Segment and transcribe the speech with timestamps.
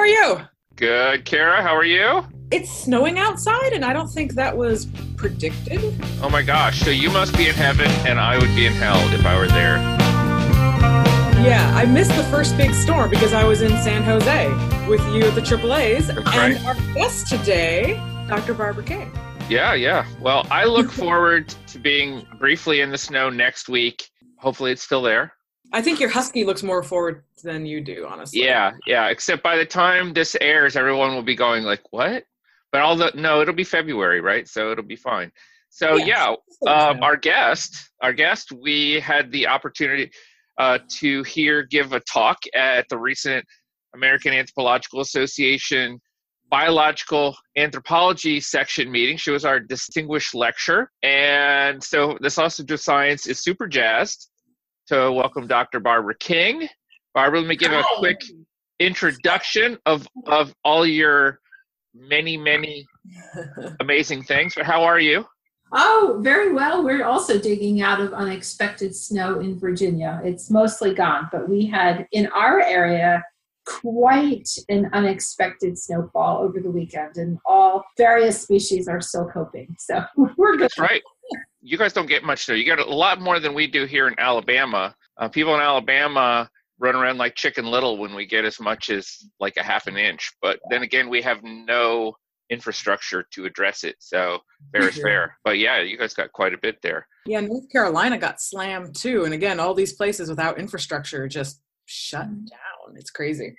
[0.00, 0.40] are you?
[0.76, 1.62] Good, Kara.
[1.62, 2.24] How are you?
[2.50, 5.78] It's snowing outside, and I don't think that was predicted.
[6.22, 6.80] Oh my gosh!
[6.80, 9.46] So you must be in heaven, and I would be in hell if I were
[9.46, 9.76] there.
[11.44, 14.48] Yeah, I missed the first big storm because I was in San Jose
[14.88, 16.18] with you at the AAA's, and
[16.66, 17.94] our guest today,
[18.26, 18.54] Dr.
[18.54, 19.12] Barbara King.
[19.50, 20.06] Yeah, yeah.
[20.20, 24.08] Well, I look forward to being briefly in the snow next week.
[24.38, 25.34] Hopefully, it's still there.
[25.72, 28.44] I think your husky looks more forward than you do, honestly.
[28.44, 29.08] Yeah, yeah.
[29.08, 32.24] Except by the time this airs, everyone will be going like, "What?"
[32.72, 34.46] But all the no, it'll be February, right?
[34.48, 35.32] So it'll be fine.
[35.70, 36.36] So Yes.
[36.62, 40.10] yeah, um, our guest, our guest, we had the opportunity
[40.58, 43.44] uh, to hear give a talk at the recent
[43.94, 46.00] American Anthropological Association
[46.50, 49.16] biological anthropology section meeting.
[49.16, 54.28] She was our distinguished lecturer, and so the Sausage of Science is super jazzed
[54.88, 55.78] to welcome Dr.
[55.80, 56.68] Barbara King.
[57.14, 58.20] Barbara, let me give a quick
[58.78, 61.40] introduction of of all your
[61.94, 62.86] many many
[63.80, 64.54] amazing things.
[64.54, 65.26] But how are you?
[65.72, 66.82] Oh, very well.
[66.82, 70.20] We're also digging out of unexpected snow in Virginia.
[70.24, 73.22] It's mostly gone, but we had in our area
[73.66, 79.74] quite an unexpected snowfall over the weekend, and all various species are still coping.
[79.78, 80.02] So
[80.36, 80.62] we're good.
[80.62, 81.02] That's right.
[81.62, 82.54] You guys don't get much snow.
[82.54, 84.94] You get a lot more than we do here in Alabama.
[85.18, 86.50] Uh, people in Alabama
[86.80, 89.96] run around like Chicken Little when we get as much as like a half an
[89.96, 90.32] inch.
[90.42, 92.14] But then again, we have no
[92.50, 93.96] infrastructure to address it.
[94.00, 94.40] So
[94.72, 95.36] fair is fair.
[95.44, 97.06] But yeah, you guys got quite a bit there.
[97.26, 99.24] Yeah, North Carolina got slammed too.
[99.24, 102.96] And again, all these places without infrastructure just shut down.
[102.96, 103.54] It's crazy.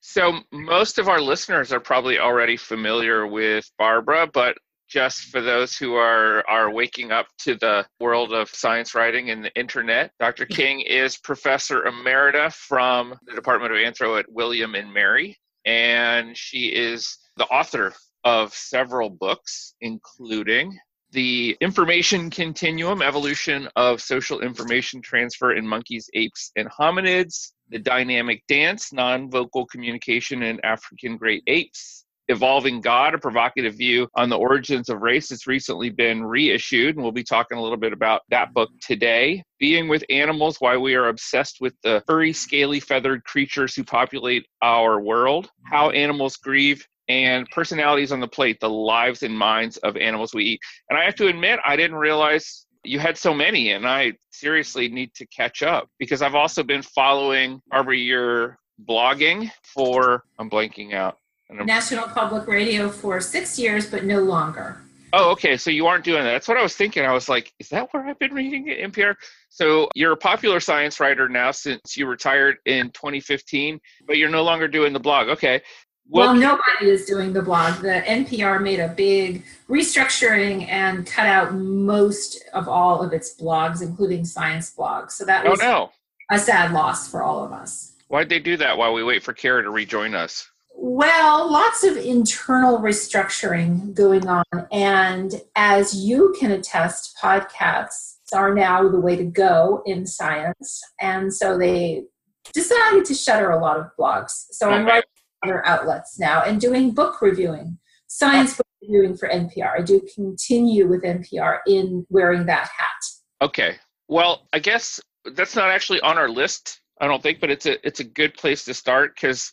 [0.00, 4.56] So most of our listeners are probably already familiar with Barbara, but
[4.92, 9.42] just for those who are are waking up to the world of science writing and
[9.42, 10.44] the internet, Dr.
[10.44, 16.66] King is professor emerita from the Department of Anthro at William and Mary, and she
[16.66, 20.78] is the author of several books, including
[21.12, 28.42] the Information Continuum Evolution of Social Information Transfer in Monkeys, Apes, and Hominids, The Dynamic
[28.46, 34.38] Dance, Non Vocal Communication in African Great Apes, Evolving God, a provocative view on the
[34.38, 35.30] origins of race.
[35.30, 39.44] It's recently been reissued, and we'll be talking a little bit about that book today.
[39.60, 44.46] Being with Animals, Why We Are Obsessed with the Furry, Scaly, Feathered Creatures Who Populate
[44.62, 49.96] Our World, How Animals Grieve, and Personalities on the Plate, the Lives and Minds of
[49.96, 50.60] Animals We Eat.
[50.88, 54.88] And I have to admit, I didn't realize you had so many, and I seriously
[54.88, 60.94] need to catch up because I've also been following Barbara your blogging for I'm blanking
[60.94, 61.18] out.
[61.52, 64.78] National Public Radio for six years, but no longer.
[65.12, 65.56] Oh, okay.
[65.56, 66.30] So you aren't doing that.
[66.30, 67.04] That's what I was thinking.
[67.04, 69.14] I was like, is that where I've been reading it, NPR?
[69.50, 74.42] So you're a popular science writer now since you retired in 2015, but you're no
[74.42, 75.28] longer doing the blog.
[75.28, 75.60] Okay.
[76.08, 77.80] Well, nobody is doing the blog.
[77.80, 83.82] The NPR made a big restructuring and cut out most of all of its blogs,
[83.82, 85.12] including science blogs.
[85.12, 85.90] So that oh was no.
[86.30, 87.92] a sad loss for all of us.
[88.08, 90.50] Why'd they do that while we wait for Kara to rejoin us?
[90.74, 94.44] Well, lots of internal restructuring going on.
[94.70, 100.82] And as you can attest, podcasts are now the way to go in science.
[101.00, 102.04] And so they
[102.52, 104.46] decided to shutter a lot of blogs.
[104.50, 105.08] So I'm writing
[105.44, 107.78] other outlets now and doing book reviewing,
[108.08, 109.78] science book reviewing for NPR.
[109.78, 113.02] I do continue with NPR in wearing that hat.
[113.40, 113.76] Okay.
[114.08, 115.00] Well, I guess
[115.34, 118.34] that's not actually on our list, I don't think, but it's a it's a good
[118.34, 119.52] place to start because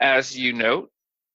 [0.00, 0.90] as you note,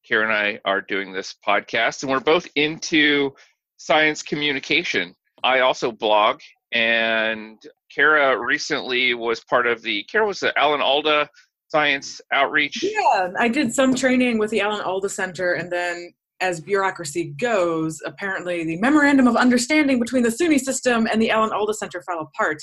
[0.08, 3.32] Kara and I are doing this podcast and we're both into
[3.78, 5.16] science communication.
[5.44, 6.40] I also blog
[6.72, 7.62] and
[7.94, 11.30] Kara recently was part of the Kara was the Alan Alda
[11.68, 12.84] Science Outreach.
[12.84, 16.12] Yeah, I did some training with the Alan Alda Center, and then
[16.42, 21.52] as bureaucracy goes, apparently the memorandum of understanding between the SUNY system and the Alan
[21.52, 22.62] Alda Center fell apart.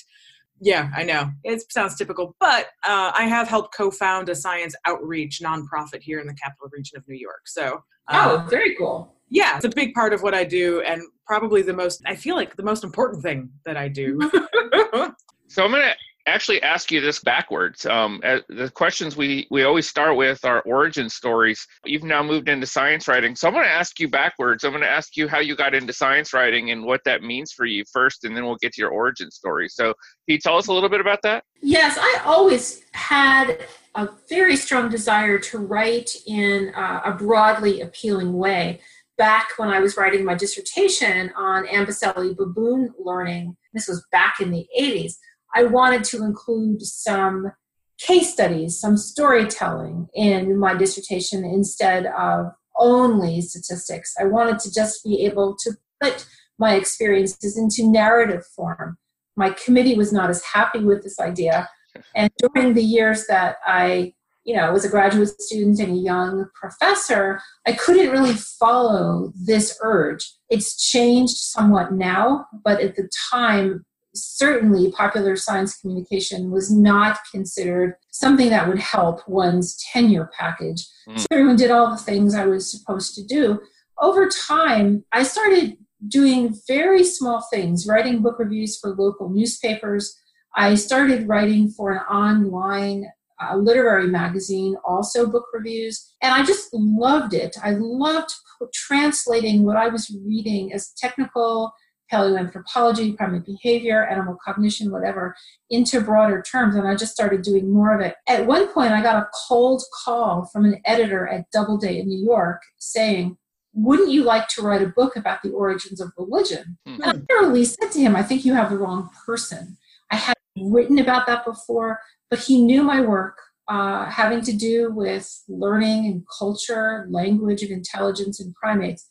[0.64, 1.28] Yeah, I know.
[1.42, 6.20] It sounds typical, but uh, I have helped co found a science outreach nonprofit here
[6.20, 7.48] in the capital region of New York.
[7.48, 9.12] So, uh, Oh, very cool.
[9.28, 12.36] yeah, it's a big part of what I do, and probably the most, I feel
[12.36, 14.18] like the most important thing that I do.
[15.48, 15.94] So I'm going to
[16.26, 17.84] actually ask you this backwards.
[17.86, 21.66] Um, uh, the questions we, we always start with are origin stories.
[21.84, 23.34] You've now moved into science writing.
[23.34, 24.64] So I'm going to ask you backwards.
[24.64, 27.52] I'm going to ask you how you got into science writing and what that means
[27.52, 29.68] for you first, and then we'll get to your origin story.
[29.68, 29.94] So can
[30.26, 31.44] you tell us a little bit about that?
[31.60, 33.58] Yes, I always had
[33.94, 38.80] a very strong desire to write in a broadly appealing way.
[39.18, 44.50] Back when I was writing my dissertation on Amboseli baboon learning, this was back in
[44.50, 45.14] the 80s,
[45.54, 47.52] I wanted to include some
[47.98, 54.14] case studies, some storytelling in my dissertation instead of only statistics.
[54.20, 56.26] I wanted to just be able to put
[56.58, 58.98] my experiences into narrative form.
[59.36, 61.68] My committee was not as happy with this idea.
[62.14, 64.14] And during the years that I
[64.44, 69.78] you know, was a graduate student and a young professor, I couldn't really follow this
[69.82, 70.32] urge.
[70.50, 77.96] It's changed somewhat now, but at the time, certainly popular science communication was not considered
[78.10, 80.86] something that would help one's tenure package.
[81.08, 81.18] Mm.
[81.18, 83.60] So everyone did all the things I was supposed to do.
[84.00, 85.76] Over time, I started
[86.08, 90.18] doing very small things, writing book reviews for local newspapers.
[90.56, 93.06] I started writing for an online
[93.50, 97.56] a literary magazine, also book reviews, and I just loved it.
[97.62, 98.32] I loved
[98.72, 101.72] translating what I was reading as technical
[102.12, 105.34] paleoanthropology, primate behavior, animal cognition, whatever,
[105.70, 106.76] into broader terms.
[106.76, 108.16] And I just started doing more of it.
[108.28, 112.24] At one point, I got a cold call from an editor at Doubleday in New
[112.24, 113.36] York saying,
[113.74, 116.78] wouldn't you like to write a book about the origins of religion?
[116.86, 117.02] Mm-hmm.
[117.02, 119.78] And I literally said to him, I think you have the wrong person.
[120.10, 122.00] I had written about that before
[122.32, 123.36] but he knew my work
[123.68, 129.06] uh, having to do with learning and culture, language and intelligence in primates.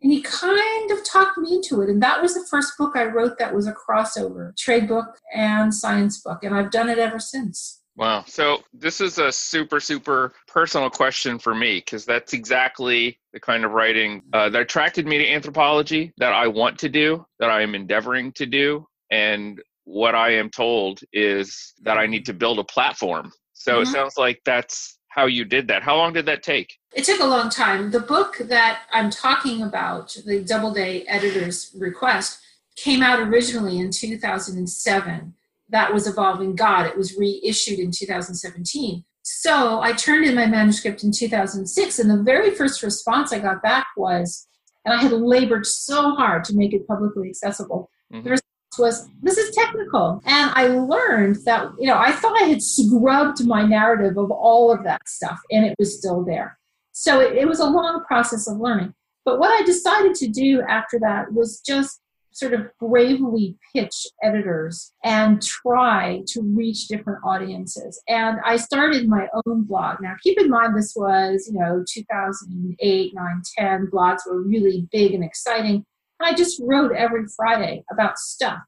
[0.00, 1.88] And he kind of talked me into it.
[1.88, 5.74] And that was the first book I wrote that was a crossover trade book and
[5.74, 6.44] science book.
[6.44, 7.80] And I've done it ever since.
[7.96, 8.22] Wow.
[8.28, 13.64] So this is a super, super personal question for me because that's exactly the kind
[13.64, 17.60] of writing uh, that attracted me to anthropology that I want to do, that I
[17.62, 18.86] am endeavoring to do.
[19.10, 23.32] And what I am told is that I need to build a platform.
[23.54, 23.82] So mm-hmm.
[23.82, 25.82] it sounds like that's how you did that.
[25.82, 26.77] How long did that take?
[26.94, 27.90] It took a long time.
[27.90, 32.40] The book that I'm talking about, the Doubleday editor's request,
[32.76, 35.34] came out originally in 2007.
[35.68, 36.86] That was Evolving God.
[36.86, 39.04] It was reissued in 2017.
[39.22, 43.62] So I turned in my manuscript in 2006, and the very first response I got
[43.62, 44.46] back was,
[44.84, 47.90] and I had labored so hard to make it publicly accessible.
[48.12, 48.26] Mm-hmm.
[48.26, 48.40] The
[48.78, 50.22] was this is technical.
[50.24, 54.72] And I learned that, you know, I thought I had scrubbed my narrative of all
[54.72, 56.57] of that stuff and it was still there.
[57.00, 58.92] So it, it was a long process of learning.
[59.24, 62.00] But what I decided to do after that was just
[62.32, 68.02] sort of bravely pitch editors and try to reach different audiences.
[68.08, 70.00] And I started my own blog.
[70.00, 73.90] Now, keep in mind, this was, you know, 2008, 9, 10.
[73.92, 75.84] Blogs were really big and exciting.
[76.18, 78.58] And I just wrote every Friday about stuff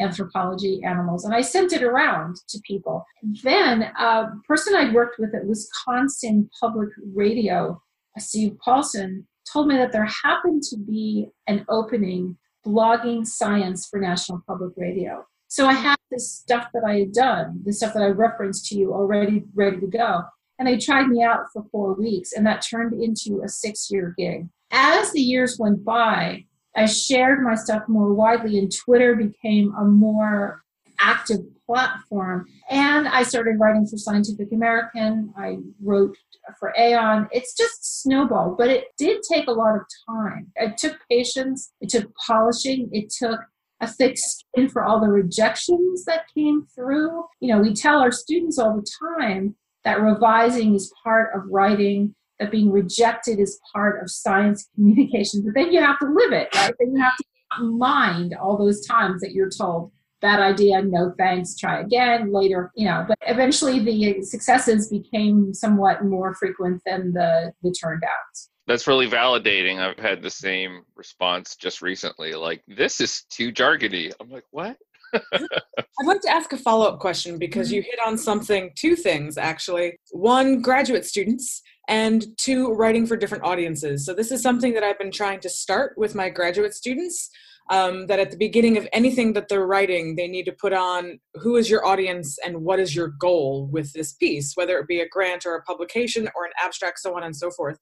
[0.00, 3.04] anthropology, animals, and I sent it around to people.
[3.42, 7.80] Then a person I'd worked with at Wisconsin Public Radio,
[8.18, 12.36] Steve Paulson, told me that there happened to be an opening
[12.66, 15.24] blogging science for National Public Radio.
[15.48, 18.76] So I had this stuff that I had done, the stuff that I referenced to
[18.76, 20.22] you already ready to go.
[20.58, 24.14] And they tried me out for four weeks, and that turned into a six year
[24.16, 24.46] gig.
[24.70, 26.44] As the years went by,
[26.76, 30.62] I shared my stuff more widely, and Twitter became a more
[31.00, 32.46] active platform.
[32.68, 35.32] And I started writing for Scientific American.
[35.36, 36.16] I wrote
[36.58, 37.28] for Aeon.
[37.32, 40.48] It's just snowballed, but it did take a lot of time.
[40.56, 43.40] It took patience, it took polishing, it took
[43.80, 47.24] a thick skin for all the rejections that came through.
[47.40, 48.86] You know, we tell our students all the
[49.18, 55.42] time that revising is part of writing that being rejected is part of science communication,
[55.44, 56.74] but then you have to live it, right?
[56.80, 61.56] Then you have to mind all those times that you're told bad idea, no thanks,
[61.56, 63.04] try again later, you know.
[63.06, 68.50] But eventually the successes became somewhat more frequent than the the turned outs.
[68.66, 69.78] That's really validating.
[69.78, 72.34] I've had the same response just recently.
[72.34, 74.12] Like, this is too jargony.
[74.20, 74.76] I'm like, what?
[75.14, 77.76] I'd like to ask a follow up question because mm-hmm.
[77.76, 79.98] you hit on something, two things actually.
[80.12, 84.06] One, graduate students and two, writing for different audiences.
[84.06, 87.28] So, this is something that I've been trying to start with my graduate students.
[87.68, 91.20] Um, that at the beginning of anything that they're writing, they need to put on
[91.34, 94.98] who is your audience and what is your goal with this piece, whether it be
[94.98, 97.78] a grant or a publication or an abstract, so on and so forth.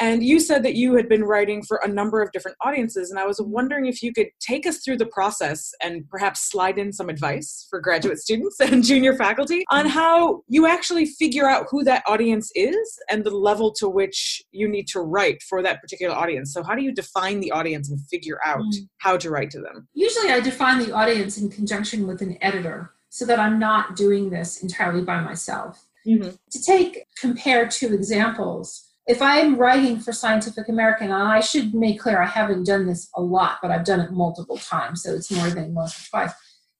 [0.00, 3.18] And you said that you had been writing for a number of different audiences, and
[3.18, 6.92] I was wondering if you could take us through the process and perhaps slide in
[6.92, 11.84] some advice for graduate students and junior faculty on how you actually figure out who
[11.84, 16.14] that audience is and the level to which you need to write for that particular
[16.14, 16.52] audience.
[16.52, 18.88] So, how do you define the audience and figure out mm.
[18.98, 19.88] how to write to them?
[19.94, 24.30] Usually, I define the audience in conjunction with an editor so that I'm not doing
[24.30, 25.86] this entirely by myself.
[26.04, 26.30] Mm-hmm.
[26.50, 32.00] To take compare two examples, if I'm writing for Scientific American, and I should make
[32.00, 35.30] clear I haven't done this a lot, but I've done it multiple times, so it's
[35.30, 36.32] more than once or twice.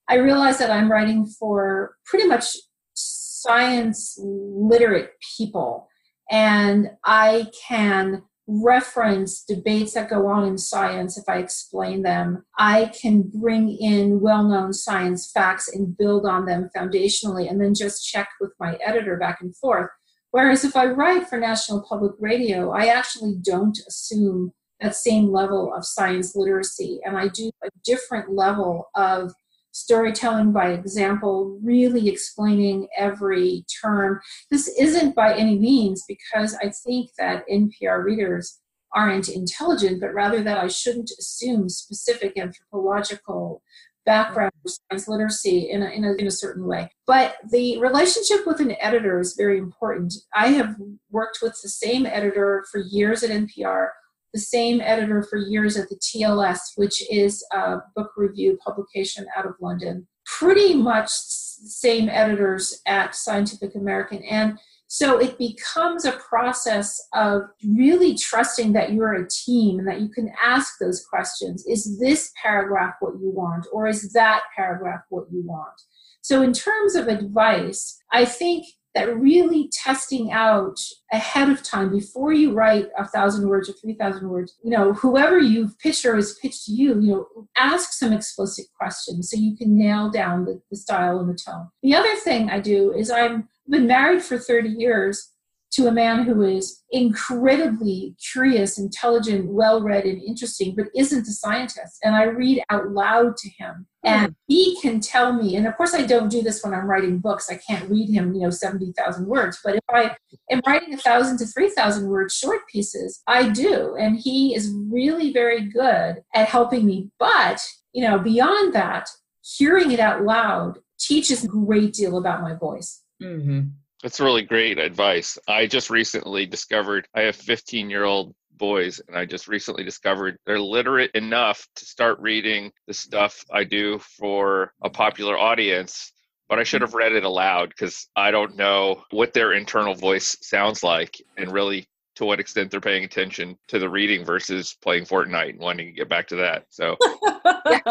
[0.08, 2.56] I realize that I'm writing for pretty much
[2.94, 5.88] science literate people
[6.30, 12.44] and I can reference debates that go on in science if I explain them.
[12.58, 17.74] I can bring in well known science facts and build on them foundationally and then
[17.74, 19.90] just check with my editor back and forth.
[20.34, 24.50] Whereas if I write for National Public Radio, I actually don't assume
[24.80, 29.32] that same level of science literacy and I do a different level of
[29.70, 34.20] storytelling by example, really explaining every term.
[34.50, 38.58] This isn't by any means because I think that NPR readers
[38.92, 43.62] aren't intelligent, but rather that I shouldn't assume specific anthropological
[44.06, 46.90] background science literacy in a, in, a, in a certain way.
[47.06, 50.14] But the relationship with an editor is very important.
[50.34, 50.76] I have
[51.10, 53.88] worked with the same editor for years at NPR
[54.34, 59.46] the same editor for years at the TLS, which is a book review publication out
[59.46, 60.08] of London.
[60.26, 64.24] Pretty much same editors at Scientific American.
[64.24, 64.58] And
[64.94, 70.08] so it becomes a process of really trusting that you're a team and that you
[70.08, 71.66] can ask those questions.
[71.66, 73.66] Is this paragraph what you want?
[73.72, 75.74] Or is that paragraph what you want?
[76.20, 80.78] So, in terms of advice, I think that really testing out
[81.12, 84.92] ahead of time before you write a thousand words or three thousand words you know
[84.92, 89.36] whoever you've pitched or has pitched to you you know ask some explicit questions so
[89.36, 92.92] you can nail down the, the style and the tone the other thing i do
[92.92, 95.34] is i've been married for 30 years
[95.74, 101.32] to a man who is incredibly curious, intelligent, well read, and interesting, but isn't a
[101.32, 101.98] scientist.
[102.04, 103.86] And I read out loud to him.
[104.04, 104.32] And hmm.
[104.46, 107.50] he can tell me, and of course, I don't do this when I'm writing books.
[107.50, 109.58] I can't read him, you know, 70,000 words.
[109.64, 110.16] But if I
[110.50, 113.96] am writing a 1,000 to 3,000 word short pieces, I do.
[113.98, 117.10] And he is really very good at helping me.
[117.18, 117.60] But,
[117.92, 119.08] you know, beyond that,
[119.42, 123.03] hearing it out loud teaches a great deal about my voice.
[123.22, 123.60] Mm-hmm.
[124.02, 125.38] That's really great advice.
[125.48, 130.38] I just recently discovered I have 15 year old boys, and I just recently discovered
[130.46, 136.12] they're literate enough to start reading the stuff I do for a popular audience.
[136.48, 140.36] But I should have read it aloud because I don't know what their internal voice
[140.42, 145.04] sounds like and really to what extent they're paying attention to the reading versus playing
[145.04, 146.66] Fortnite and wanting to get back to that.
[146.68, 146.96] So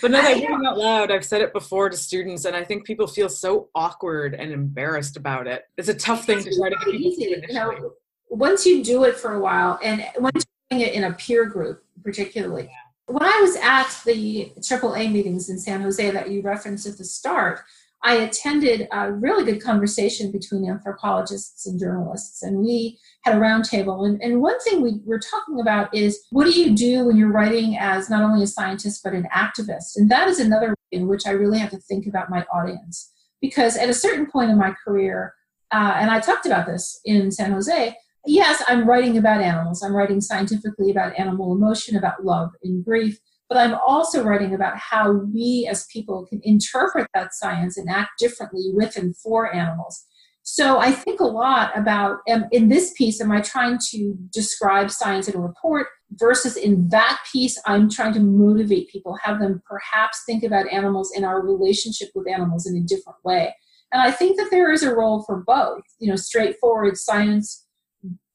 [0.00, 2.84] but no, that reading out loud, I've said it before to students, and I think
[2.84, 5.64] people feel so awkward and embarrassed about it.
[5.76, 7.34] It's a tough thing to try to get people easy.
[7.34, 7.92] to you know,
[8.28, 11.46] once you do it for a while, and once you're doing it in a peer
[11.46, 12.70] group, particularly.
[13.06, 17.04] When I was at the AAA meetings in San Jose that you referenced at the
[17.04, 17.60] start,
[18.04, 24.06] I attended a really good conversation between anthropologists and journalists, and we had a roundtable.
[24.06, 27.32] And, and one thing we were talking about is what do you do when you're
[27.32, 29.96] writing as not only a scientist but an activist?
[29.96, 33.10] And that is another way in which I really have to think about my audience.
[33.40, 35.34] Because at a certain point in my career,
[35.72, 37.96] uh, and I talked about this in San Jose,
[38.26, 39.82] yes, I'm writing about animals.
[39.82, 44.76] I'm writing scientifically about animal emotion, about love and grief but I'm also writing about
[44.76, 50.04] how we as people can interpret that science and act differently with and for animals.
[50.46, 54.90] So I think a lot about um, in this piece, am I trying to describe
[54.90, 59.62] science in a report versus in that piece, I'm trying to motivate people, have them
[59.66, 63.54] perhaps think about animals and our relationship with animals in a different way.
[63.90, 67.66] And I think that there is a role for both, you know, straightforward science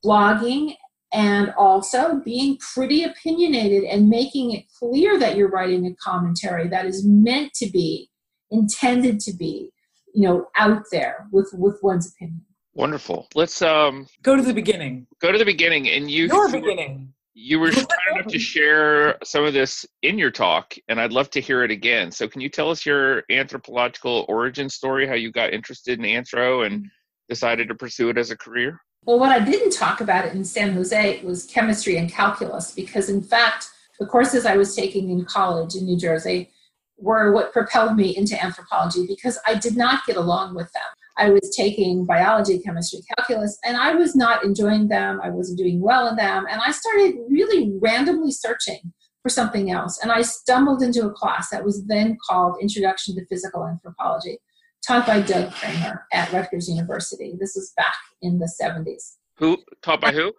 [0.03, 0.75] blogging
[1.11, 6.85] and also being pretty opinionated and making it clear that you're writing a commentary that
[6.85, 8.09] is meant to be
[8.51, 9.71] intended to be
[10.13, 12.41] you know out there with with one's opinion.
[12.73, 13.27] Wonderful.
[13.35, 15.07] Let's um go to the beginning.
[15.21, 17.13] Go to the beginning and you your beginning.
[17.33, 21.29] you were kind enough to share some of this in your talk and i'd love
[21.31, 22.11] to hear it again.
[22.11, 26.65] So can you tell us your anthropological origin story how you got interested in anthro
[26.65, 26.87] and
[27.27, 30.45] decided to pursue it as a career well, what I didn't talk about it in
[30.45, 33.67] San Jose was chemistry and calculus, because in fact,
[33.99, 36.51] the courses I was taking in college in New Jersey
[36.95, 40.83] were what propelled me into anthropology because I did not get along with them.
[41.17, 45.19] I was taking biology, chemistry, calculus, and I was not enjoying them.
[45.23, 46.45] I wasn't doing well in them.
[46.47, 49.99] And I started really randomly searching for something else.
[50.03, 54.37] And I stumbled into a class that was then called Introduction to Physical Anthropology
[54.86, 57.36] taught by Doug Kramer at Rutgers University.
[57.39, 59.15] This was back in the 70s.
[59.38, 60.33] Who taught by who?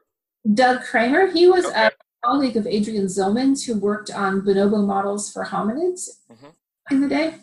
[0.54, 1.30] Doug Kramer.
[1.30, 1.87] He was okay.
[1.87, 1.90] a
[2.25, 6.49] colleague of Adrian Zihlman's who worked on bonobo models for hominids mm-hmm.
[6.90, 7.35] in the day.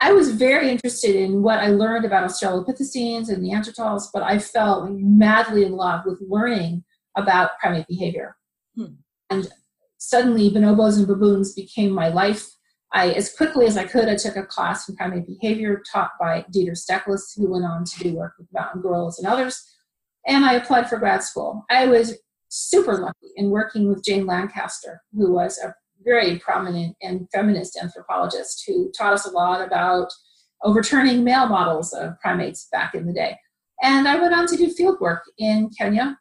[0.00, 4.88] I was very interested in what I learned about Australopithecines and Neanderthals, but I fell
[4.90, 6.82] madly in love with learning
[7.16, 8.36] about primate behavior.
[8.74, 8.94] Hmm.
[9.30, 9.48] And
[9.98, 12.50] suddenly, bonobos and baboons became my life
[12.92, 16.44] I, as quickly as I could, I took a class in primate behavior taught by
[16.54, 19.62] Dieter Steklis, who went on to do work with mountain gorillas and others.
[20.26, 21.64] And I applied for grad school.
[21.70, 22.18] I was
[22.48, 28.64] super lucky in working with Jane Lancaster, who was a very prominent and feminist anthropologist
[28.66, 30.08] who taught us a lot about
[30.62, 33.38] overturning male models of primates back in the day.
[33.82, 36.18] And I went on to do field work in Kenya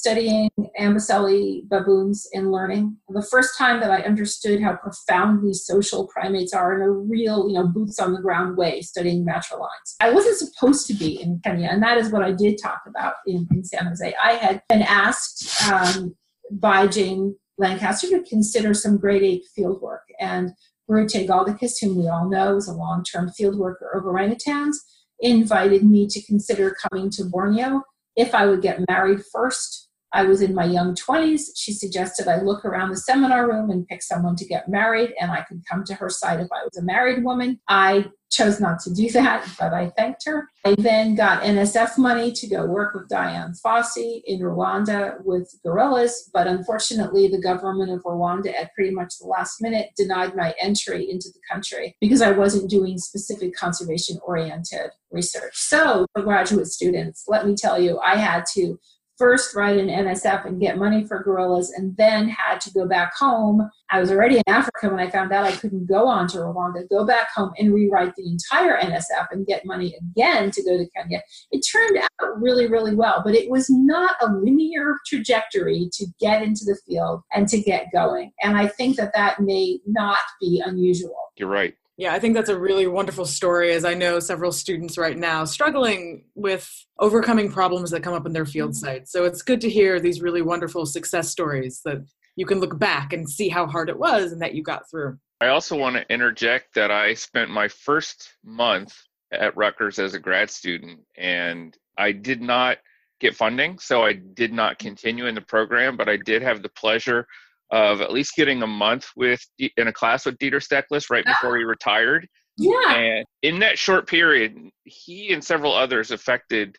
[0.00, 2.96] studying Amboseli baboons and learning.
[3.10, 7.54] The first time that I understood how profoundly social primates are in a real, you
[7.54, 9.96] know, boots on the ground way, studying matrilides.
[10.00, 13.16] I wasn't supposed to be in Kenya, and that is what I did talk about
[13.26, 14.14] in, in San Jose.
[14.22, 16.16] I had been asked um,
[16.50, 20.52] by Jane Lancaster to consider some great ape field work, and
[20.90, 24.76] Birute Galdikas, whom we all know is a long-term field worker of orangutans,
[25.20, 27.82] invited me to consider coming to Borneo
[28.16, 31.50] if I would get married first I was in my young 20s.
[31.56, 35.30] She suggested I look around the seminar room and pick someone to get married, and
[35.30, 37.60] I could come to her side if I was a married woman.
[37.68, 40.48] I chose not to do that, but I thanked her.
[40.64, 46.30] I then got NSF money to go work with Dian Fossey in Rwanda with gorillas,
[46.32, 51.10] but unfortunately, the government of Rwanda at pretty much the last minute denied my entry
[51.10, 55.54] into the country because I wasn't doing specific conservation oriented research.
[55.54, 58.78] So, for graduate students, let me tell you, I had to
[59.20, 63.12] first write an NSF and get money for gorillas, and then had to go back
[63.14, 63.68] home.
[63.90, 66.88] I was already in Africa when I found out I couldn't go on to Rwanda,
[66.88, 70.86] go back home and rewrite the entire NSF and get money again to go to
[70.96, 71.20] Kenya.
[71.50, 76.42] It turned out really, really well, but it was not a linear trajectory to get
[76.42, 78.32] into the field and to get going.
[78.42, 81.16] And I think that that may not be unusual.
[81.36, 81.74] You're right.
[82.00, 85.44] Yeah, I think that's a really wonderful story as I know several students right now
[85.44, 86.66] struggling with
[86.98, 88.86] overcoming problems that come up in their field mm-hmm.
[88.86, 89.12] sites.
[89.12, 92.02] So it's good to hear these really wonderful success stories that
[92.36, 95.18] you can look back and see how hard it was and that you got through.
[95.42, 98.96] I also want to interject that I spent my first month
[99.30, 102.78] at Rutgers as a grad student and I did not
[103.20, 106.70] get funding, so I did not continue in the program, but I did have the
[106.70, 107.26] pleasure
[107.70, 111.56] of at least getting a month with in a class with Dieter Steklis right before
[111.56, 112.26] he retired.
[112.56, 112.94] Yeah.
[112.94, 116.76] And in that short period, he and several others affected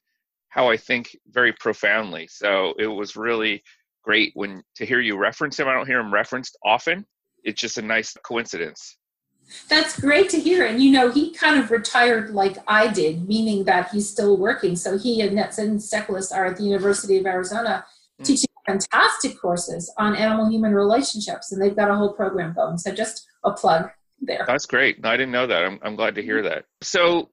[0.50, 2.28] how I think very profoundly.
[2.28, 3.64] So it was really
[4.04, 5.68] great when to hear you reference him.
[5.68, 7.06] I don't hear him referenced often.
[7.44, 8.98] It's just a nice coincidence.
[9.70, 10.66] That's great to hear.
[10.66, 14.76] And you know, he kind of retired like I did, meaning that he's still working.
[14.76, 17.86] So he and Netzin Steklis are at the University of Arizona
[18.20, 18.26] mm.
[18.26, 22.78] teaching fantastic courses on animal human relationships, and they've got a whole program going.
[22.78, 23.90] So just a plug
[24.22, 24.44] there.
[24.48, 25.06] That's great.
[25.06, 25.64] I didn't know that.
[25.64, 26.66] I'm, I'm glad to hear that.
[26.82, 27.30] So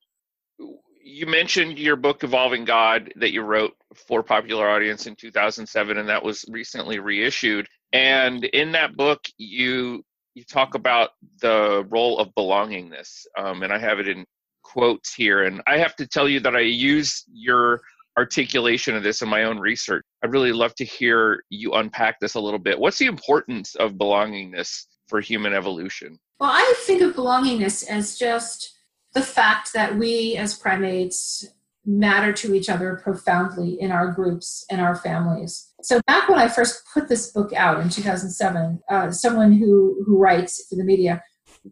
[1.03, 6.07] you mentioned your book evolving god that you wrote for popular audience in 2007 and
[6.07, 12.29] that was recently reissued and in that book you you talk about the role of
[12.35, 14.23] belongingness um, and i have it in
[14.63, 17.81] quotes here and i have to tell you that i use your
[18.19, 20.05] articulation of this in my own research.
[20.25, 22.77] I'd really love to hear you unpack this a little bit.
[22.77, 26.19] What's the importance of belongingness for human evolution?
[26.41, 28.77] Well, I think of belongingness as just
[29.15, 31.47] the fact that we as primates
[31.87, 35.73] matter to each other profoundly in our groups and our families.
[35.83, 40.19] So back when I first put this book out in 2007, uh, someone who, who
[40.19, 41.23] writes for the media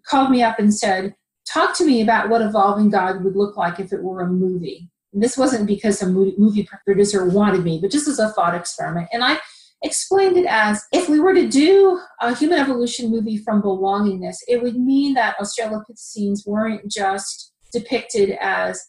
[0.09, 3.81] called me up and said, talk to me about what Evolving God would look like
[3.81, 4.89] if it were a movie.
[5.13, 9.09] And this wasn't because a movie producer wanted me, but just as a thought experiment.
[9.13, 9.39] And I
[9.83, 14.63] explained it as if we were to do a human evolution movie from belongingness, it
[14.63, 18.83] would mean that Australopithecines weren't just depicted as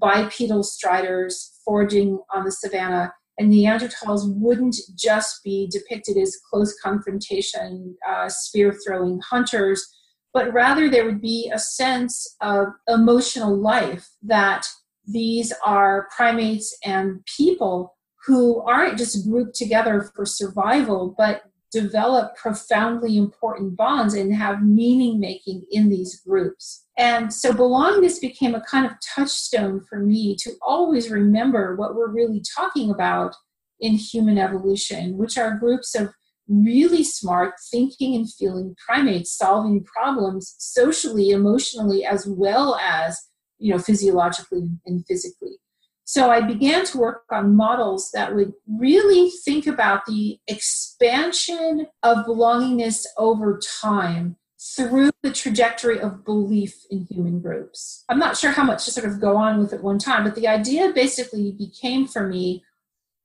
[0.00, 7.96] bipedal striders foraging on the savannah, and Neanderthals wouldn't just be depicted as close confrontation,
[8.08, 9.84] uh, spear throwing hunters,
[10.32, 14.66] but rather there would be a sense of emotional life that
[15.06, 21.42] these are primates and people who aren't just grouped together for survival, but
[21.74, 26.86] develop profoundly important bonds and have meaning making in these groups.
[26.96, 32.12] And so belongingness became a kind of touchstone for me to always remember what we're
[32.12, 33.34] really talking about
[33.80, 36.10] in human evolution, which are groups of
[36.48, 43.20] really smart thinking and feeling primates solving problems socially, emotionally, as well as
[43.58, 45.58] you know, physiologically and physically.
[46.04, 52.26] So I began to work on models that would really think about the expansion of
[52.26, 54.36] belongingness over time
[54.76, 58.04] through the trajectory of belief in human groups.
[58.08, 60.34] I'm not sure how much to sort of go on with at one time, but
[60.34, 62.62] the idea basically became for me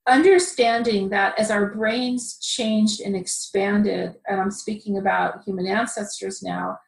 [0.08, 6.78] understanding that as our brains changed and expanded, and I'm speaking about human ancestors now,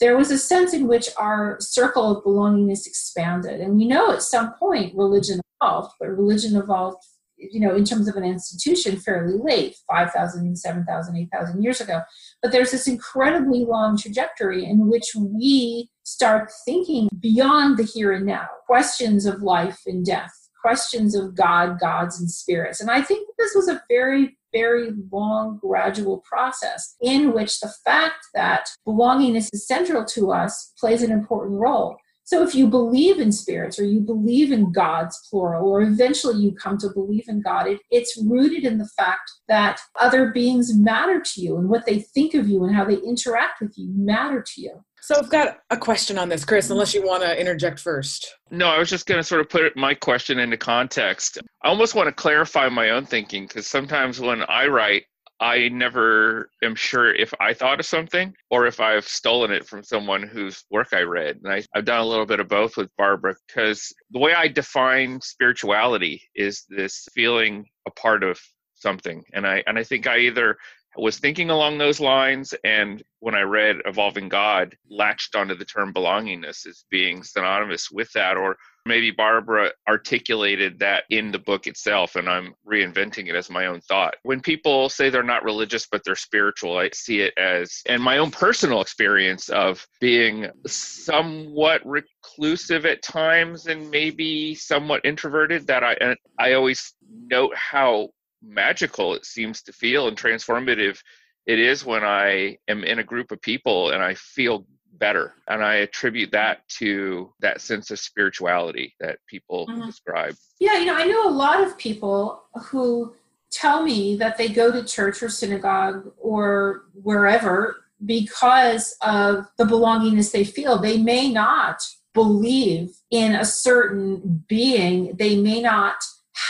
[0.00, 3.60] there was a sense in which our circle of belongingness expanded.
[3.60, 6.98] And we know at some point religion evolved, but religion evolved,
[7.36, 12.02] you know, in terms of an institution fairly late 5,000, 7,000, 8,000 years ago.
[12.42, 18.26] But there's this incredibly long trajectory in which we start thinking beyond the here and
[18.26, 22.80] now, questions of life and death, questions of God, gods, and spirits.
[22.80, 28.24] And I think this was a very very long, gradual process in which the fact
[28.34, 31.96] that belongingness is central to us plays an important role.
[32.26, 36.52] So if you believe in spirits or you believe in gods, plural, or eventually you
[36.52, 41.20] come to believe in God, it, it's rooted in the fact that other beings matter
[41.20, 44.40] to you and what they think of you and how they interact with you matter
[44.54, 44.84] to you.
[45.04, 48.36] So I've got a question on this, Chris, unless you want to interject first.
[48.50, 51.36] No, I was just going to sort of put my question into context.
[51.62, 55.04] I almost want to clarify my own thinking because sometimes when I write,
[55.40, 59.82] I never am sure if I thought of something or if I've stolen it from
[59.82, 61.38] someone whose work I read.
[61.44, 64.48] And I, have done a little bit of both with Barbara because the way I
[64.48, 68.40] define spirituality is this feeling a part of
[68.72, 69.22] something.
[69.34, 70.56] And I and I think I either
[70.96, 75.92] was thinking along those lines and when i read evolving god latched onto the term
[75.92, 82.16] belongingness as being synonymous with that or maybe barbara articulated that in the book itself
[82.16, 84.14] and i'm reinventing it as my own thought.
[84.22, 88.18] When people say they're not religious but they're spiritual i see it as and my
[88.18, 96.16] own personal experience of being somewhat reclusive at times and maybe somewhat introverted that i
[96.38, 96.94] i always
[97.30, 98.08] note how
[98.46, 100.98] magical it seems to feel and transformative
[101.46, 105.34] it is when I am in a group of people and I feel better.
[105.48, 109.86] And I attribute that to that sense of spirituality that people mm-hmm.
[109.86, 110.34] describe.
[110.60, 113.14] Yeah, you know, I know a lot of people who
[113.50, 120.32] tell me that they go to church or synagogue or wherever because of the belongingness
[120.32, 120.78] they feel.
[120.78, 125.96] They may not believe in a certain being, they may not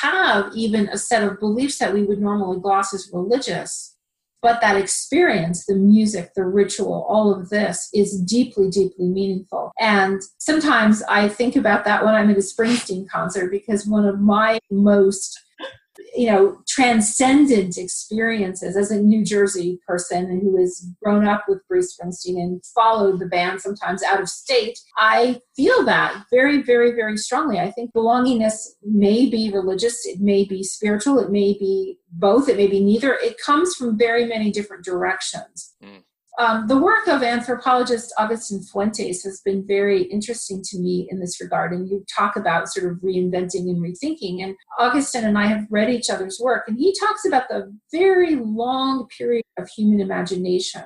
[0.02, 3.94] have even a set of beliefs that we would normally gloss as religious
[4.44, 9.72] but that experience the music the ritual all of this is deeply deeply meaningful.
[9.80, 14.20] And sometimes i think about that when i'm at a springsteen concert because one of
[14.20, 15.43] my most
[16.14, 21.96] you know transcendent experiences as a New Jersey person who has grown up with Bruce
[21.96, 24.78] Springsteen and followed the band sometimes out of state.
[24.96, 27.58] I feel that very, very, very strongly.
[27.58, 32.56] I think belongingness may be religious, it may be spiritual, it may be both, it
[32.56, 33.14] may be neither.
[33.14, 35.74] It comes from very many different directions.
[35.82, 36.02] Mm.
[36.36, 41.40] Um, the work of anthropologist Agustin Fuentes has been very interesting to me in this
[41.40, 41.72] regard.
[41.72, 44.42] And you talk about sort of reinventing and rethinking.
[44.42, 48.34] And Agustin and I have read each other's work, and he talks about the very
[48.34, 50.84] long period of human imagination.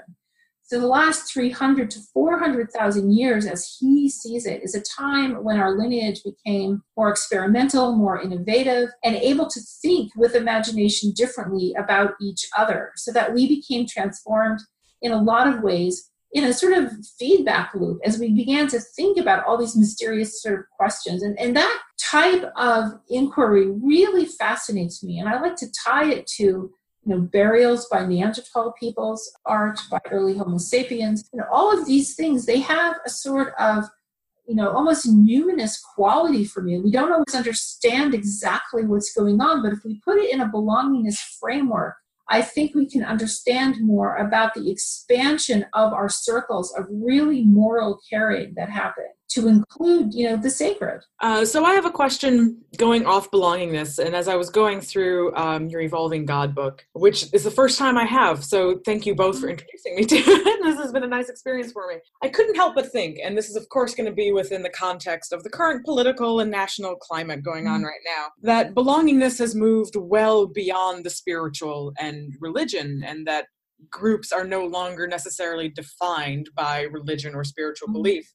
[0.65, 5.59] So the last 300 to 400,000 years, as he sees it, is a time when
[5.59, 12.13] our lineage became more experimental, more innovative, and able to think with imagination differently about
[12.21, 14.61] each other, so that we became transformed
[15.03, 18.81] in a lot of ways in a sort of feedback loop as we began to
[18.81, 21.23] think about all these mysterious sort of questions.
[21.23, 25.19] And, and that type of inquiry really fascinates me.
[25.19, 26.71] And I like to tie it to
[27.09, 32.15] you know, burials by Neanderthal peoples, art by early Homo sapiens, know, all of these
[32.15, 33.85] things, they have a sort of,
[34.47, 36.79] you know, almost numinous quality for me.
[36.79, 40.49] We don't always understand exactly what's going on, but if we put it in a
[40.49, 41.95] belongingness framework,
[42.31, 48.01] I think we can understand more about the expansion of our circles of really moral
[48.11, 51.03] caring that happen to include, you know, the sacred.
[51.21, 55.35] Uh, so I have a question going off belongingness, and as I was going through
[55.37, 59.15] um, your Evolving God book, which is the first time I have, so thank you
[59.15, 60.17] both for introducing me to
[60.63, 61.97] this has been a nice experience for me.
[62.23, 64.71] I couldn't help but think, and this is of course going to be within the
[64.71, 67.87] context of the current political and national climate going on mm-hmm.
[67.87, 73.47] right now, that belongingness has moved well beyond the spiritual and religion, and that
[73.91, 77.95] groups are no longer necessarily defined by religion or spiritual mm-hmm.
[77.95, 78.33] belief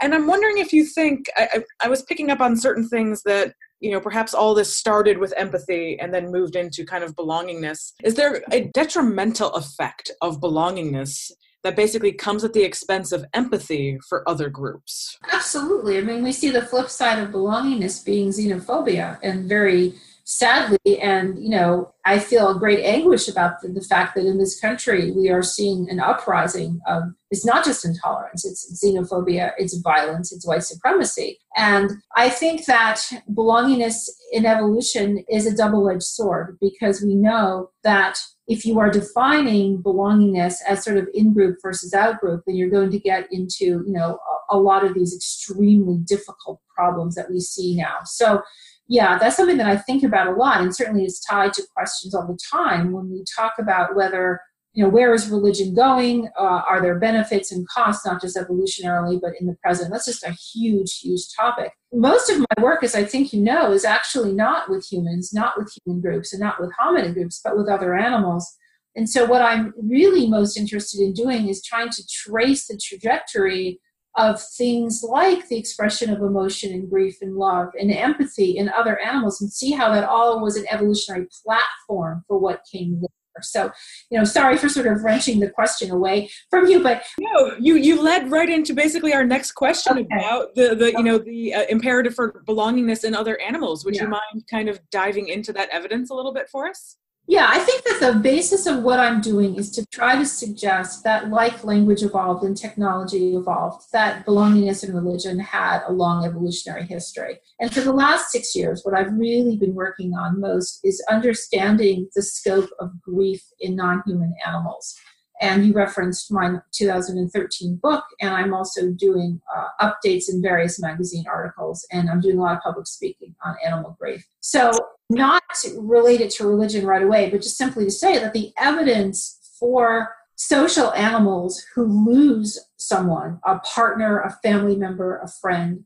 [0.00, 3.54] and i'm wondering if you think I, I, was picking up on certain things that
[3.80, 7.92] you know perhaps all this started with empathy and then moved into kind of belongingness
[8.02, 11.30] is there a detrimental effect of belongingness
[11.62, 16.32] that basically comes at the expense of empathy for other groups absolutely i mean we
[16.32, 19.94] see the flip side of belongingness being xenophobia and very
[20.30, 24.60] sadly, and you know, I feel great anguish about the, the, fact that in this
[24.60, 30.32] country we are seeing an uprising of it's not just intolerance, it's xenophobia, it's violence,
[30.32, 31.38] it's white supremacy.
[31.56, 37.70] And I think that belongingness in evolution is a double edged sword because we know
[37.82, 38.20] that
[38.50, 42.68] if you are defining belongingness as sort of in group versus out group, then you're
[42.68, 44.18] going to get into you know
[44.50, 47.98] a, a lot of these extremely difficult problems that we see now.
[48.04, 48.42] So
[48.88, 52.12] yeah, that's something that I think about a lot, and certainly is tied to questions
[52.12, 54.40] all the time when we talk about whether
[54.72, 56.28] you know where is religion going?
[56.38, 59.90] Uh, are there benefits and costs not just evolutionarily but in the present?
[59.90, 61.72] That's just a huge huge topic.
[61.92, 65.58] Most of my work as i think you know is actually not with humans not
[65.58, 68.48] with human groups and not with hominid groups but with other animals.
[68.96, 73.80] And so what i'm really most interested in doing is trying to trace the trajectory
[74.16, 78.98] of things like the expression of emotion and grief and love and empathy in other
[78.98, 83.19] animals and see how that all was an evolutionary platform for what came later.
[83.42, 83.70] So,
[84.10, 87.76] you know, sorry for sort of wrenching the question away from you, but no, you
[87.76, 90.06] you led right into basically our next question okay.
[90.16, 93.84] about the the you know the uh, imperative for belongingness in other animals.
[93.84, 94.02] Would yeah.
[94.02, 96.96] you mind kind of diving into that evidence a little bit for us?
[97.30, 101.04] Yeah, I think that the basis of what I'm doing is to try to suggest
[101.04, 106.82] that, like language evolved and technology evolved, that belongingness and religion had a long evolutionary
[106.82, 107.38] history.
[107.60, 112.08] And for the last six years, what I've really been working on most is understanding
[112.16, 114.96] the scope of grief in non human animals.
[115.40, 121.26] And you referenced my 2013 book, and I'm also doing uh, updates in various magazine
[121.32, 124.26] articles, and I'm doing a lot of public speaking on animal grief.
[124.40, 124.72] So
[125.10, 125.42] not
[125.76, 130.92] related to religion right away, but just simply to say that the evidence for social
[130.94, 135.84] animals who lose someone, a partner, a family member, a friend,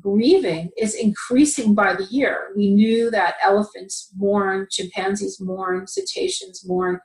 [0.00, 2.48] grieving is increasing by the year.
[2.56, 7.00] We knew that elephants mourn, chimpanzees mourn, cetaceans mourn,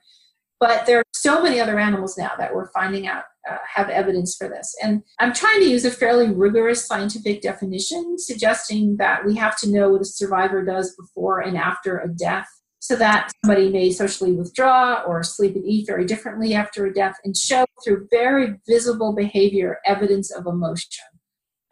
[0.62, 4.36] but there are so many other animals now that we're finding out uh, have evidence
[4.36, 4.72] for this.
[4.80, 9.68] And I'm trying to use a fairly rigorous scientific definition, suggesting that we have to
[9.68, 12.46] know what a survivor does before and after a death,
[12.78, 17.16] so that somebody may socially withdraw or sleep and eat very differently after a death
[17.24, 21.04] and show through very visible behavior evidence of emotion.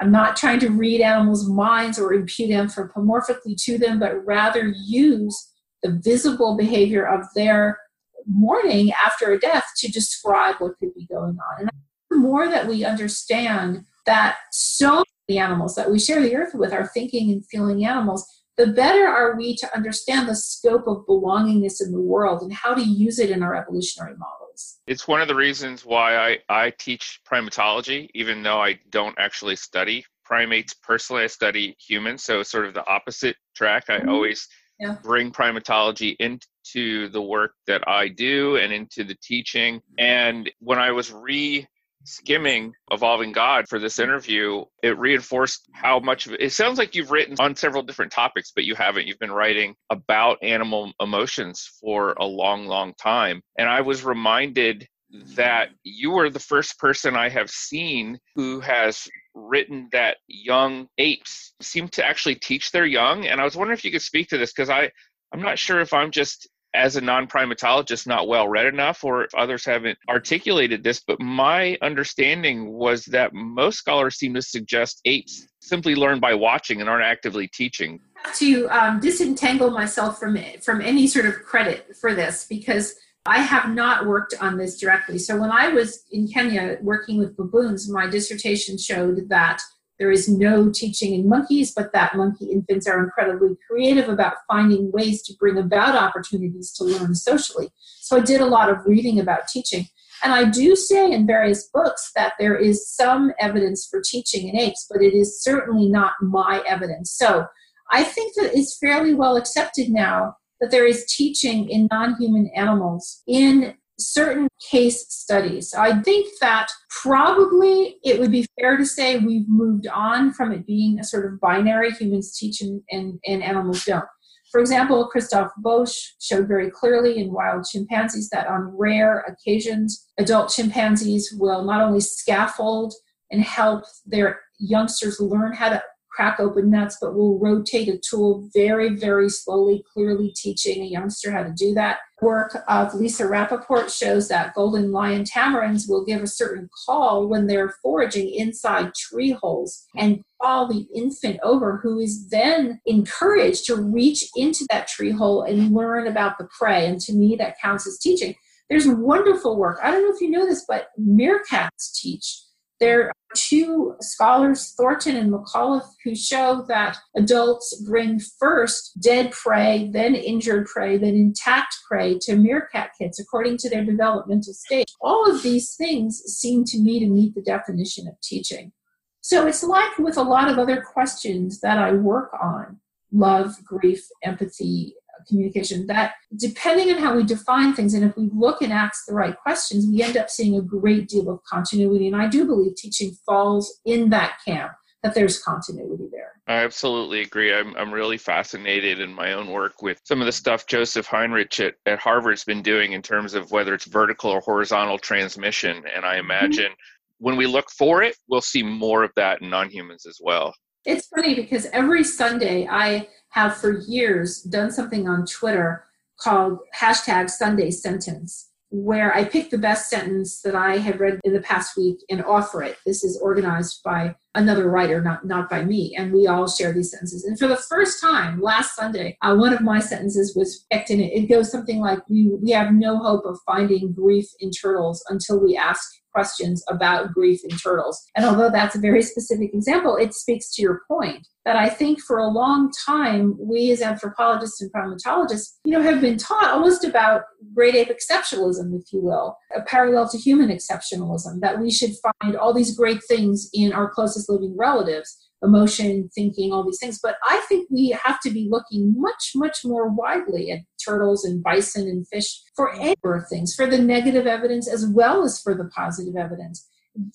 [0.00, 5.53] I'm not trying to read animals' minds or impute anthropomorphically to them, but rather use
[5.85, 7.79] the visible behavior of their
[8.26, 11.61] mourning after a death to describe what could be going on.
[11.61, 11.70] And
[12.11, 16.72] the more that we understand that so many animals that we share the earth with
[16.72, 21.80] are thinking and feeling animals, the better are we to understand the scope of belongingness
[21.80, 24.78] in the world and how to use it in our evolutionary models.
[24.87, 29.56] It's one of the reasons why I, I teach primatology, even though I don't actually
[29.56, 31.22] study primates personally.
[31.22, 33.85] I study humans, so sort of the opposite track.
[33.88, 34.09] I mm-hmm.
[34.11, 34.46] always
[34.81, 34.97] yeah.
[35.03, 39.81] bring primatology into the work that I do and into the teaching.
[39.99, 41.66] And when I was re
[42.05, 47.11] skimming evolving god for this interview it reinforced how much it, it sounds like you've
[47.11, 52.14] written on several different topics but you haven't you've been writing about animal emotions for
[52.19, 54.87] a long long time and i was reminded
[55.35, 61.53] that you were the first person i have seen who has written that young apes
[61.61, 64.38] seem to actually teach their young and i was wondering if you could speak to
[64.38, 64.90] this because i
[65.33, 69.35] i'm not sure if i'm just as a non-primatologist not well read enough or if
[69.35, 75.49] others haven't articulated this but my understanding was that most scholars seem to suggest apes
[75.61, 78.01] simply learn by watching and aren't actively teaching.
[78.37, 82.95] To um, disentangle myself from it, from any sort of credit for this because
[83.31, 85.16] I have not worked on this directly.
[85.16, 89.61] So when I was in Kenya working with baboons, my dissertation showed that
[90.01, 94.90] there is no teaching in monkeys, but that monkey infants are incredibly creative about finding
[94.90, 97.69] ways to bring about opportunities to learn socially.
[98.01, 99.87] So I did a lot of reading about teaching.
[100.25, 104.57] And I do say in various books that there is some evidence for teaching in
[104.57, 107.12] apes, but it is certainly not my evidence.
[107.12, 107.47] So
[107.93, 112.51] I think that it's fairly well accepted now that there is teaching in non human
[112.55, 115.75] animals in certain case studies.
[115.75, 120.66] I think that probably it would be fair to say we've moved on from it
[120.66, 124.05] being a sort of binary humans teach and, and, and animals don't.
[124.51, 130.51] For example, Christoph Boesch showed very clearly in wild chimpanzees that on rare occasions, adult
[130.51, 132.92] chimpanzees will not only scaffold
[133.31, 138.49] and help their youngsters learn how to crack open nuts, but we'll rotate a tool
[138.55, 141.99] very, very slowly, clearly teaching a youngster how to do that.
[142.20, 147.46] Work of Lisa Rapaport shows that golden lion tamarins will give a certain call when
[147.46, 153.77] they're foraging inside tree holes and call the infant over, who is then encouraged to
[153.77, 156.87] reach into that tree hole and learn about the prey.
[156.87, 158.35] And to me, that counts as teaching.
[158.68, 159.81] There's wonderful work.
[159.83, 162.42] I don't know if you know this, but meerkats teach
[162.81, 169.90] There are two scholars, Thornton and McAuliffe, who show that adults bring first dead prey,
[169.93, 174.87] then injured prey, then intact prey to meerkat kits according to their developmental stage.
[175.01, 178.73] All of these things seem to me to meet the definition of teaching.
[179.21, 182.81] So it's like with a lot of other questions that I work on
[183.12, 184.95] love, grief, empathy,
[185.26, 189.14] communication that depending on how we define things and if we look and ask the
[189.14, 192.74] right questions we end up seeing a great deal of continuity and i do believe
[192.76, 197.54] teaching falls in that camp that there's continuity there I absolutely agree.
[197.54, 201.64] I'm, I'm really fascinated in my own work with some of the stuff Joseph Henrich
[201.64, 205.85] at, at Harvard's been doing in terms of whether it's vertical or horizontal transmission.
[205.94, 206.24] And I mm-hmm.
[206.24, 207.24] imagine mm-hmm.
[207.24, 210.52] when we look for it, we'll see more of that in non humans as well.
[210.85, 215.85] It's funny because every Sunday I have for years done something on Twitter
[216.19, 221.33] called hashtag Sunday Sentence, where I pick the best sentence that I have read in
[221.33, 222.77] the past week and offer it.
[222.87, 226.93] This is organized by another writer, not, not by me, and we all share these
[226.93, 227.25] sentences.
[227.25, 231.01] And for the first time last Sunday, uh, one of my sentences was picked, and
[231.01, 235.43] it, goes something like, we, we have no hope of finding grief in turtles until
[235.43, 238.01] we ask questions about grief in turtles.
[238.16, 242.01] And although that's a very specific example, it speaks to your point that I think
[242.01, 246.85] for a long time, we as anthropologists and primatologists, you know, have been taught almost
[246.85, 247.23] about
[247.55, 252.37] great ape exceptionalism, if you will, a parallel to human exceptionalism, that we should find
[252.37, 256.98] all these great things in our closest living relatives emotion, thinking, all these things.
[257.03, 261.42] But I think we have to be looking much, much more widely at turtles and
[261.42, 265.55] bison and fish for any of things, for the negative evidence as well as for
[265.55, 266.66] the positive evidence.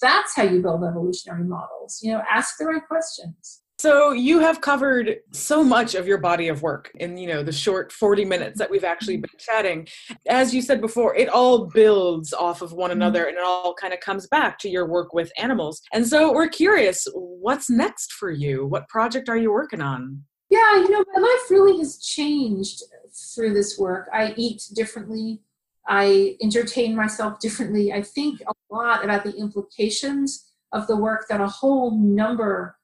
[0.02, 2.00] That's how you build evolutionary models.
[2.02, 3.62] You know, ask the right questions.
[3.86, 7.52] So you have covered so much of your body of work in you know the
[7.52, 9.88] short 40 minutes that we've actually been chatting.
[10.28, 12.98] As you said before, it all builds off of one mm-hmm.
[13.04, 15.84] another and it all kind of comes back to your work with animals.
[15.94, 18.66] And so we're curious, what's next for you?
[18.66, 20.24] What project are you working on?
[20.50, 22.82] Yeah, you know, my life really has changed
[23.36, 24.10] through this work.
[24.12, 25.44] I eat differently.
[25.88, 27.94] I entertain myself differently.
[27.94, 32.75] I think a lot about the implications of the work that a whole number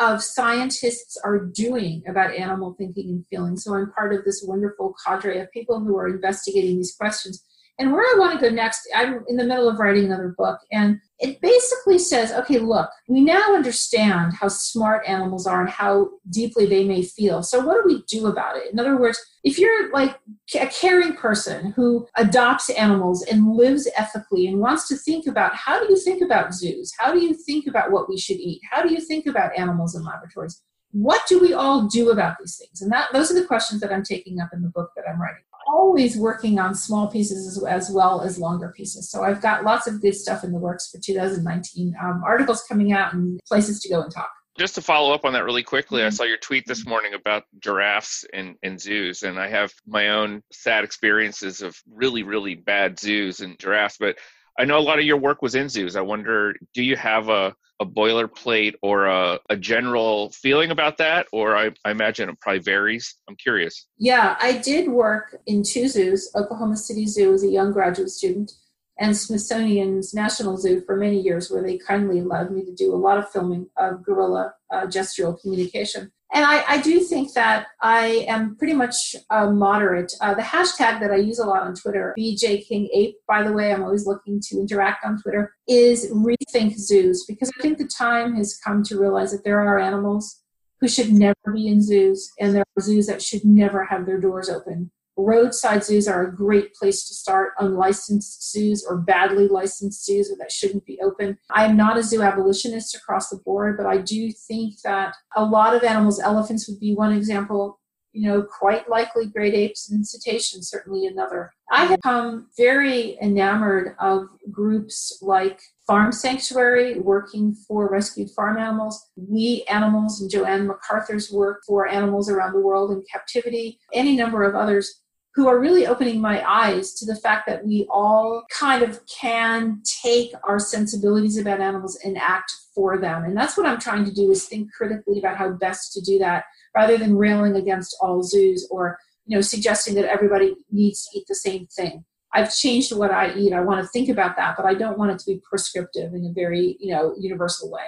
[0.00, 3.56] of scientists are doing about animal thinking and feeling.
[3.56, 7.43] So I'm part of this wonderful cadre of people who are investigating these questions.
[7.78, 10.60] And where I want to go next, I'm in the middle of writing another book,
[10.70, 16.10] and it basically says okay, look, we now understand how smart animals are and how
[16.30, 17.42] deeply they may feel.
[17.42, 18.72] So, what do we do about it?
[18.72, 20.16] In other words, if you're like
[20.54, 25.84] a caring person who adopts animals and lives ethically and wants to think about how
[25.84, 26.92] do you think about zoos?
[26.98, 28.60] How do you think about what we should eat?
[28.70, 30.62] How do you think about animals in laboratories?
[30.92, 32.80] What do we all do about these things?
[32.80, 35.20] And that those are the questions that I'm taking up in the book that I'm
[35.20, 39.10] writing always working on small pieces as, as, well as longer pieces.
[39.10, 41.94] So I've got lots of good stuff in the works for 2019.
[42.02, 44.30] Um, articles coming out and places to go and talk.
[44.56, 46.06] Just to follow up on that really quickly, mm-hmm.
[46.06, 50.10] I saw your tweet this morning about giraffes in, in zoos, and I have my
[50.10, 53.96] own sad experiences of really, really bad zoos and giraffes.
[53.98, 54.16] But
[54.58, 55.96] I know a lot of your work was in zoos.
[55.96, 61.26] I wonder, do you have a, a boilerplate or a, a general feeling about that?
[61.32, 63.16] Or I, I imagine it probably varies.
[63.28, 63.88] I'm curious.
[63.98, 68.52] Yeah, I did work in two zoos Oklahoma City Zoo as a young graduate student,
[69.00, 72.96] and Smithsonian's National Zoo for many years, where they kindly allowed me to do a
[72.96, 78.26] lot of filming of gorilla uh, gestural communication and I, I, do think that I
[78.28, 80.12] am pretty much a moderate.
[80.20, 83.52] Uh, the hashtag that I use a lot on Twitter, BJ King Ape, by the
[83.52, 87.86] way, I'm always looking to interact on Twitter, is rethink zoos because I think the
[87.86, 90.42] time has come to realize that there are animals
[90.80, 94.20] who should never be in zoos and there are zoos that should never have their
[94.20, 97.52] doors open roadside zoos are a great place to start.
[97.58, 101.38] Unlicensed zoos or badly licensed zoos that shouldn't be open.
[101.50, 105.44] I am not a zoo abolitionist across the board but i do think that a
[105.44, 107.80] lot of animals elephants would be one example
[108.12, 111.52] you know quite likely great apes and cetaceans certainly another.
[111.70, 119.10] I have become very enamored of groups like farm sanctuary working for rescued farm animals.
[119.16, 124.44] We animals and Jo-Anne McArthur's work for animals around the world in captivity any number
[124.44, 125.02] of others
[125.34, 129.82] who are really opening my eyes to the fact that we all kind of can
[130.02, 133.24] take our sensibilities about animals and act for them.
[133.24, 136.18] And that's what I'm trying to do is think critically about how best to do
[136.20, 136.44] that
[136.74, 141.24] rather than railing against all zoos or you know suggesting that everybody needs to eat
[141.26, 142.04] the same thing.
[142.32, 143.52] I've changed what I eat.
[143.52, 146.26] I want to think about that, but I don't want it to be prescriptive in
[146.26, 147.86] a very, you know, universal way.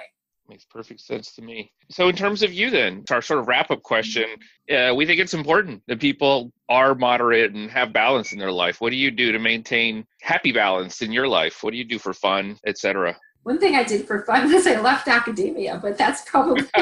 [0.49, 1.73] Makes perfect sense to me.
[1.89, 4.25] So, in terms of you, then, our sort of wrap up question,
[4.71, 8.79] uh, we think it's important that people are moderate and have balance in their life.
[8.79, 11.63] What do you do to maintain happy balance in your life?
[11.63, 13.17] What do you do for fun, etc.?
[13.43, 16.63] One thing I did for fun was I left academia, but that's probably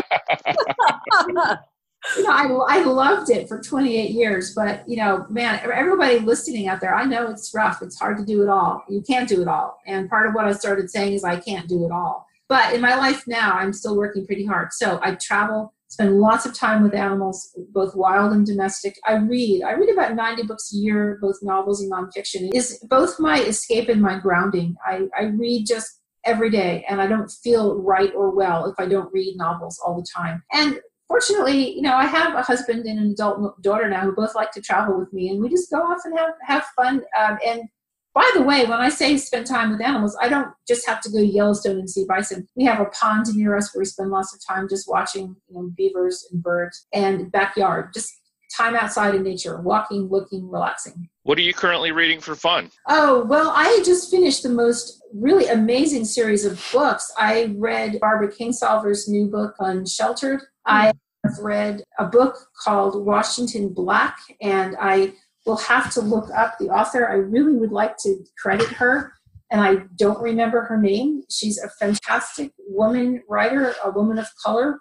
[2.17, 6.67] you know, I, I loved it for 28 years, but you know, man, everybody listening
[6.67, 7.81] out there, I know it's rough.
[7.81, 8.83] It's hard to do it all.
[8.89, 9.79] You can't do it all.
[9.87, 12.27] And part of what I started saying is I can't do it all.
[12.47, 14.71] But in my life now, I'm still working pretty hard.
[14.73, 18.95] So I travel, spend lots of time with animals, both wild and domestic.
[19.05, 19.63] I read.
[19.63, 22.49] I read about 90 books a year, both novels and nonfiction.
[22.49, 24.75] It is both my escape and my grounding.
[24.85, 28.87] I, I read just every day and I don't feel right or well if I
[28.87, 30.43] don't read novels all the time.
[30.51, 34.35] And fortunately, you know, I have a husband and an adult daughter now who both
[34.35, 37.03] like to travel with me, and we just go off and have have fun.
[37.19, 37.61] Um, and
[38.15, 41.09] by the way, when I say spend time with animals, I don't just have to
[41.09, 42.47] go to Yellowstone and see bison.
[42.55, 45.53] We have a pond near us where we spend lots of time just watching you
[45.53, 48.13] know, beavers and birds, and backyard, just
[48.55, 51.09] time outside in nature, walking, looking, relaxing.
[51.23, 52.71] What are you currently reading for fun?
[52.87, 57.11] Oh, well, I just finished the most really amazing series of books.
[57.17, 60.39] I read Barbara Kingsolver's new book Unsheltered.
[60.65, 60.73] Hmm.
[60.73, 60.93] I
[61.25, 65.13] have read a book called Washington Black, and I
[65.45, 67.07] will have to look up the author.
[67.07, 69.13] I really would like to credit her,
[69.51, 71.21] and I don't remember her name.
[71.29, 74.79] She's a fantastic woman writer, a woman of color.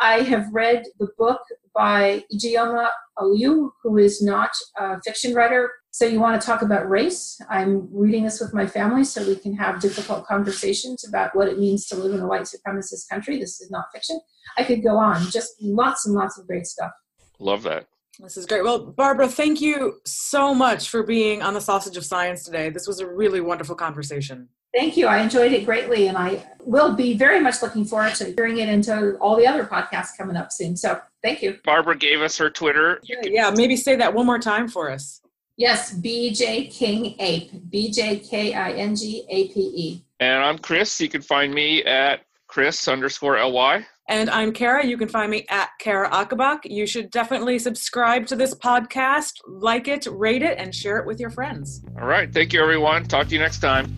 [0.00, 1.40] I have read the book
[1.74, 2.88] by Ijeoma
[3.18, 5.70] Oluo, who is not a fiction writer.
[5.92, 7.40] So you want to talk about race?
[7.48, 11.58] I'm reading this with my family so we can have difficult conversations about what it
[11.58, 13.38] means to live in a white supremacist country.
[13.38, 14.20] This is not fiction.
[14.56, 16.92] I could go on, just lots and lots of great stuff.
[17.38, 17.86] Love that.
[18.18, 18.64] This is great.
[18.64, 22.68] Well, Barbara, thank you so much for being on the Sausage of Science today.
[22.70, 24.48] This was a really wonderful conversation.
[24.74, 25.06] Thank you.
[25.06, 28.68] I enjoyed it greatly, and I will be very much looking forward to hearing it
[28.68, 30.76] into all the other podcasts coming up soon.
[30.76, 31.58] So, thank you.
[31.64, 33.00] Barbara gave us her Twitter.
[33.02, 35.22] Yeah, yeah maybe say that one more time for us.
[35.56, 37.50] Yes, BJ King Ape.
[37.68, 40.04] B J K I N G A P E.
[40.20, 41.00] And I'm Chris.
[41.00, 43.84] You can find me at Chris underscore LY.
[44.10, 44.84] And I'm Cara.
[44.84, 46.58] You can find me at Cara Ocobock.
[46.64, 51.20] You should definitely subscribe to this podcast, like it, rate it, and share it with
[51.20, 51.84] your friends.
[51.96, 52.30] All right.
[52.30, 53.04] Thank you, everyone.
[53.04, 53.96] Talk to you next time.